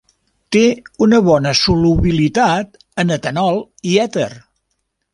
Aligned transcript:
Té 0.55 0.63
una 1.07 1.19
bona 1.27 1.51
solubilitat 1.59 2.83
en 3.05 3.19
etanol 3.21 3.63
i 3.93 3.97
èter. 4.09 4.31